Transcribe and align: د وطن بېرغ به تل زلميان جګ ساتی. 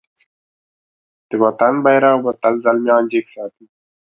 د 1.29 1.31
وطن 1.43 1.73
بېرغ 1.83 2.17
به 2.23 2.31
تل 2.41 2.53
زلميان 2.63 3.03
جګ 3.11 3.25
ساتی. 3.33 3.65